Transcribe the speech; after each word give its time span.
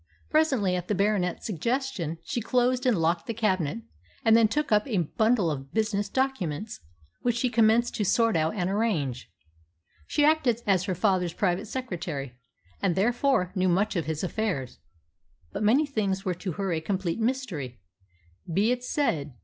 Presently, 0.31 0.75
at 0.75 0.87
the 0.87 0.95
Baronet's 0.95 1.45
suggestion, 1.45 2.17
she 2.23 2.41
closed 2.41 2.87
and 2.87 2.97
locked 2.97 3.27
the 3.27 3.35
cabinet, 3.35 3.83
and 4.25 4.35
then 4.35 4.47
took 4.47 4.71
up 4.71 4.87
a 4.87 4.97
bundle 4.97 5.51
of 5.51 5.71
business 5.75 6.09
documents, 6.09 6.79
which 7.21 7.35
she 7.37 7.51
commenced 7.51 7.93
to 7.97 8.03
sort 8.03 8.35
out 8.35 8.55
and 8.55 8.67
arrange. 8.67 9.29
She 10.07 10.25
acted 10.25 10.63
as 10.65 10.85
her 10.85 10.95
father's 10.95 11.33
private 11.33 11.67
secretary, 11.67 12.33
and 12.81 12.95
therefore 12.95 13.51
knew 13.53 13.69
much 13.69 13.95
of 13.95 14.05
his 14.07 14.23
affairs. 14.23 14.79
But 15.51 15.61
many 15.61 15.85
things 15.85 16.25
were 16.25 16.33
to 16.33 16.53
her 16.53 16.73
a 16.73 16.81
complete 16.81 17.19
mystery, 17.19 17.79
be 18.51 18.71
it 18.71 18.83
said. 18.83 19.35